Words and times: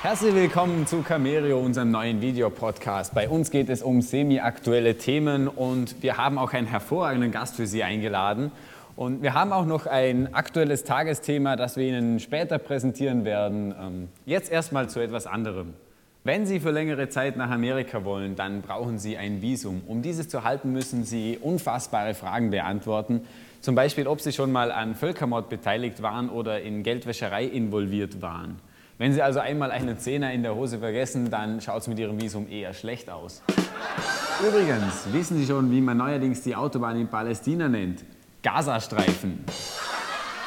Herzlich 0.00 0.32
willkommen 0.32 0.86
zu 0.86 1.02
Camerio, 1.02 1.58
unserem 1.58 1.90
neuen 1.90 2.20
Videopodcast. 2.20 3.14
Bei 3.14 3.28
uns 3.28 3.50
geht 3.50 3.68
es 3.68 3.82
um 3.82 4.00
semi-aktuelle 4.00 4.96
Themen 4.96 5.48
und 5.48 6.00
wir 6.04 6.16
haben 6.16 6.38
auch 6.38 6.52
einen 6.52 6.68
hervorragenden 6.68 7.32
Gast 7.32 7.56
für 7.56 7.66
Sie 7.66 7.82
eingeladen. 7.82 8.52
Und 8.94 9.22
wir 9.22 9.34
haben 9.34 9.52
auch 9.52 9.66
noch 9.66 9.86
ein 9.86 10.32
aktuelles 10.32 10.84
Tagesthema, 10.84 11.56
das 11.56 11.76
wir 11.76 11.88
Ihnen 11.88 12.20
später 12.20 12.58
präsentieren 12.58 13.24
werden. 13.24 13.74
Ähm, 13.76 14.08
jetzt 14.24 14.52
erstmal 14.52 14.88
zu 14.88 15.00
etwas 15.00 15.26
anderem. 15.26 15.74
Wenn 16.22 16.46
Sie 16.46 16.60
für 16.60 16.70
längere 16.70 17.08
Zeit 17.08 17.36
nach 17.36 17.50
Amerika 17.50 18.04
wollen, 18.04 18.36
dann 18.36 18.62
brauchen 18.62 19.00
Sie 19.00 19.16
ein 19.16 19.42
Visum. 19.42 19.82
Um 19.88 20.00
dieses 20.00 20.28
zu 20.28 20.44
halten, 20.44 20.72
müssen 20.72 21.02
Sie 21.02 21.38
unfassbare 21.42 22.14
Fragen 22.14 22.50
beantworten. 22.50 23.22
Zum 23.60 23.74
Beispiel, 23.74 24.06
ob 24.06 24.20
Sie 24.20 24.32
schon 24.32 24.52
mal 24.52 24.70
an 24.70 24.94
Völkermord 24.94 25.48
beteiligt 25.48 26.02
waren 26.02 26.28
oder 26.30 26.62
in 26.62 26.84
Geldwäscherei 26.84 27.42
involviert 27.46 28.22
waren. 28.22 28.60
Wenn 28.98 29.12
Sie 29.12 29.22
also 29.22 29.38
einmal 29.38 29.70
einen 29.70 29.96
Zehner 29.96 30.32
in 30.32 30.42
der 30.42 30.56
Hose 30.56 30.80
vergessen, 30.80 31.30
dann 31.30 31.60
schaut 31.60 31.82
es 31.82 31.86
mit 31.86 32.00
Ihrem 32.00 32.20
Visum 32.20 32.48
eher 32.50 32.74
schlecht 32.74 33.08
aus. 33.08 33.42
Übrigens, 34.44 35.12
wissen 35.12 35.38
Sie 35.38 35.46
schon, 35.46 35.70
wie 35.70 35.80
man 35.80 35.96
neuerdings 35.96 36.42
die 36.42 36.56
Autobahn 36.56 37.00
in 37.00 37.06
Palästina 37.06 37.68
nennt? 37.68 38.04
Gazastreifen. 38.42 39.44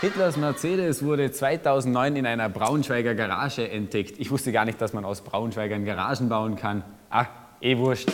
Hitlers 0.01 0.35
Mercedes 0.35 1.01
wurde 1.01 1.31
2009 1.31 2.17
in 2.17 2.25
einer 2.25 2.49
Braunschweiger 2.49 3.15
Garage 3.15 3.69
entdeckt. 3.69 4.19
Ich 4.19 4.31
wusste 4.31 4.51
gar 4.51 4.65
nicht, 4.65 4.81
dass 4.81 4.91
man 4.91 5.05
aus 5.05 5.21
Braunschweigern 5.21 5.85
Garagen 5.85 6.27
bauen 6.27 6.57
kann. 6.57 6.83
Ach, 7.09 7.27
eh 7.61 7.77
wurscht. 7.77 8.09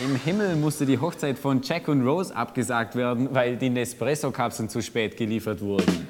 Im 0.00 0.16
Himmel 0.16 0.56
musste 0.56 0.86
die 0.86 0.98
Hochzeit 0.98 1.38
von 1.38 1.60
Jack 1.62 1.88
und 1.88 2.06
Rose 2.06 2.34
abgesagt 2.34 2.96
werden, 2.96 3.28
weil 3.32 3.56
die 3.56 3.68
Nespresso-Kapseln 3.68 4.70
zu 4.70 4.80
spät 4.80 5.18
geliefert 5.18 5.60
wurden. 5.60 6.08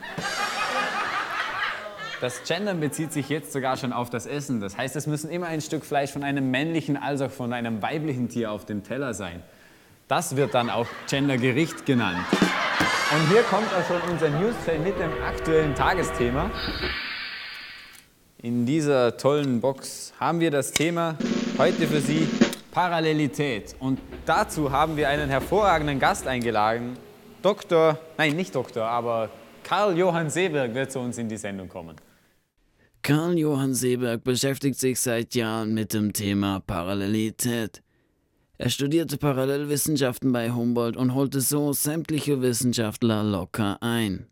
Das 2.24 2.42
Gendern 2.44 2.80
bezieht 2.80 3.12
sich 3.12 3.28
jetzt 3.28 3.52
sogar 3.52 3.76
schon 3.76 3.92
auf 3.92 4.08
das 4.08 4.24
Essen. 4.24 4.58
Das 4.58 4.78
heißt, 4.78 4.96
es 4.96 5.06
müssen 5.06 5.28
immer 5.28 5.48
ein 5.48 5.60
Stück 5.60 5.84
Fleisch 5.84 6.10
von 6.10 6.24
einem 6.24 6.50
männlichen 6.50 6.96
als 6.96 7.20
auch 7.20 7.30
von 7.30 7.52
einem 7.52 7.82
weiblichen 7.82 8.30
Tier 8.30 8.50
auf 8.50 8.64
dem 8.64 8.82
Teller 8.82 9.12
sein. 9.12 9.42
Das 10.08 10.34
wird 10.34 10.54
dann 10.54 10.70
auch 10.70 10.86
Gendergericht 11.06 11.84
genannt. 11.84 12.24
Und 13.12 13.28
hier 13.28 13.42
kommt 13.42 13.66
auch 13.74 13.86
schon 13.86 14.00
unser 14.10 14.30
Newsfeld 14.30 14.82
mit 14.82 14.98
dem 14.98 15.10
aktuellen 15.22 15.74
Tagesthema. 15.74 16.50
In 18.38 18.64
dieser 18.64 19.18
tollen 19.18 19.60
Box 19.60 20.14
haben 20.18 20.40
wir 20.40 20.50
das 20.50 20.72
Thema 20.72 21.18
heute 21.58 21.86
für 21.86 22.00
Sie 22.00 22.26
Parallelität. 22.72 23.76
Und 23.80 24.00
dazu 24.24 24.72
haben 24.72 24.96
wir 24.96 25.10
einen 25.10 25.28
hervorragenden 25.28 26.00
Gast 26.00 26.26
eingeladen. 26.26 26.96
Dr. 27.42 27.98
Nein, 28.16 28.34
nicht 28.34 28.54
Doktor, 28.54 28.86
aber 28.86 29.28
Karl 29.62 29.98
Johann 29.98 30.30
Seeberg 30.30 30.72
wird 30.72 30.90
zu 30.90 31.00
uns 31.00 31.18
in 31.18 31.28
die 31.28 31.36
Sendung 31.36 31.68
kommen. 31.68 31.96
Karl 33.04 33.38
Johann 33.38 33.74
Seeberg 33.74 34.24
beschäftigt 34.24 34.80
sich 34.80 34.98
seit 34.98 35.34
Jahren 35.34 35.74
mit 35.74 35.92
dem 35.92 36.14
Thema 36.14 36.60
Parallelität. 36.66 37.82
Er 38.56 38.70
studierte 38.70 39.18
Parallelwissenschaften 39.18 40.32
bei 40.32 40.50
Humboldt 40.52 40.96
und 40.96 41.12
holte 41.12 41.42
so 41.42 41.74
sämtliche 41.74 42.40
Wissenschaftler 42.40 43.22
locker 43.22 43.76
ein. 43.82 44.26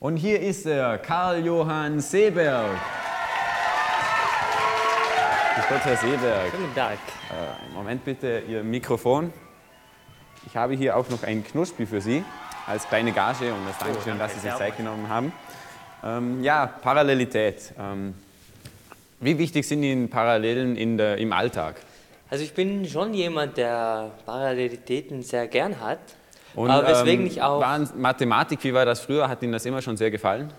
Und 0.00 0.16
hier 0.16 0.40
ist 0.40 0.66
er, 0.66 0.98
Karl 0.98 1.46
Johann 1.46 2.00
Seeberg. 2.00 2.76
Grüß 5.54 5.64
Gott, 5.68 5.84
Herr 5.84 5.96
Seeberg. 5.98 6.50
Guten 6.50 6.74
Tag. 6.74 6.98
Äh, 7.30 7.72
Moment 7.72 8.04
bitte, 8.04 8.42
Ihr 8.48 8.64
Mikrofon. 8.64 9.32
Ich 10.44 10.56
habe 10.56 10.74
hier 10.74 10.96
auch 10.96 11.08
noch 11.08 11.22
ein 11.22 11.44
Knuspi 11.44 11.86
für 11.86 12.00
Sie 12.00 12.24
als 12.66 12.88
kleine 12.88 13.12
Gage 13.12 13.54
und 13.54 13.64
das 13.64 13.78
Dankeschön, 13.78 14.18
danke, 14.18 14.24
dass 14.24 14.34
Sie 14.34 14.40
sich 14.40 14.56
Zeit 14.56 14.76
genommen 14.76 15.08
haben. 15.08 15.32
Ähm, 16.04 16.42
ja, 16.42 16.66
Parallelität. 16.66 17.72
Ähm, 17.78 18.14
wie 19.20 19.38
wichtig 19.38 19.66
sind 19.66 19.82
Ihnen 19.82 20.08
Parallelen 20.08 20.76
in 20.76 20.98
der, 20.98 21.18
im 21.18 21.32
Alltag? 21.32 21.76
Also 22.28 22.44
ich 22.44 22.52
bin 22.52 22.86
schon 22.86 23.14
jemand, 23.14 23.56
der 23.56 24.10
Parallelitäten 24.24 25.22
sehr 25.22 25.46
gern 25.46 25.80
hat. 25.80 26.00
Und, 26.54 26.70
aber 26.70 26.88
weswegen 26.88 27.26
ähm, 27.26 27.30
ich 27.30 27.42
auch. 27.42 27.64
Mathematik, 27.94 28.62
wie 28.64 28.74
war 28.74 28.84
das 28.84 29.00
früher? 29.00 29.28
Hat 29.28 29.42
Ihnen 29.42 29.52
das 29.52 29.64
immer 29.64 29.82
schon 29.82 29.96
sehr 29.96 30.10
gefallen? 30.10 30.52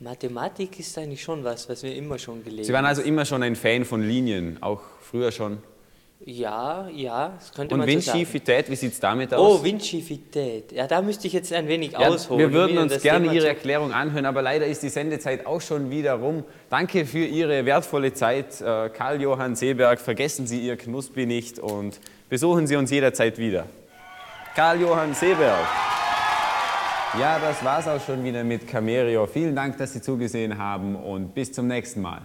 Mathematik 0.00 0.78
ist 0.78 0.96
eigentlich 0.96 1.22
schon 1.22 1.42
was, 1.42 1.68
was 1.68 1.82
wir 1.82 1.94
immer 1.96 2.18
schon 2.18 2.44
gelesen 2.44 2.64
Sie 2.64 2.72
waren 2.72 2.84
also 2.84 3.02
immer 3.02 3.24
schon 3.24 3.42
ein 3.42 3.56
Fan 3.56 3.84
von 3.84 4.00
Linien, 4.00 4.58
auch 4.60 4.80
früher 5.00 5.32
schon. 5.32 5.58
Ja, 6.30 6.86
ja, 6.94 7.32
das 7.38 7.54
könnte 7.54 7.72
Und 7.74 7.78
man 7.80 7.88
so. 7.88 7.92
Windschiefität, 7.94 8.70
wie 8.70 8.76
sieht 8.76 8.92
es 8.92 9.00
damit 9.00 9.32
aus? 9.32 9.60
Oh, 9.60 9.64
Windschiefität. 9.64 10.72
Ja, 10.72 10.86
da 10.86 11.00
müsste 11.00 11.26
ich 11.26 11.32
jetzt 11.32 11.50
ein 11.54 11.66
wenig 11.68 11.92
Ja, 11.92 12.00
ausholen. 12.00 12.38
wir 12.40 12.52
würden 12.52 12.76
uns 12.76 13.00
gerne 13.00 13.24
Thema 13.28 13.32
Ihre 13.34 13.48
Erklärung 13.48 13.94
anhören, 13.94 14.26
aber 14.26 14.42
leider 14.42 14.66
ist 14.66 14.82
die 14.82 14.90
Sendezeit 14.90 15.46
auch 15.46 15.62
schon 15.62 15.90
wieder 15.90 16.12
rum. 16.16 16.44
Danke 16.68 17.06
für 17.06 17.24
Ihre 17.24 17.64
wertvolle 17.64 18.12
Zeit, 18.12 18.60
äh, 18.60 18.90
Karl-Johann 18.90 19.56
Seeberg. 19.56 20.00
Vergessen 20.02 20.46
Sie 20.46 20.60
Ihr 20.60 20.76
Knuspi 20.76 21.24
nicht 21.24 21.58
und 21.60 21.98
besuchen 22.28 22.66
Sie 22.66 22.76
uns 22.76 22.90
jederzeit 22.90 23.38
wieder. 23.38 23.64
Karl-Johann 24.54 25.14
Seeberg. 25.14 25.66
Ja, 27.18 27.38
das 27.38 27.64
war's 27.64 27.88
auch 27.88 28.04
schon 28.04 28.22
wieder 28.22 28.44
mit 28.44 28.68
Camerio. 28.68 29.26
Vielen 29.26 29.56
Dank, 29.56 29.78
dass 29.78 29.94
Sie 29.94 30.02
zugesehen 30.02 30.58
haben 30.58 30.94
und 30.94 31.34
bis 31.34 31.52
zum 31.54 31.68
nächsten 31.68 32.02
Mal. 32.02 32.20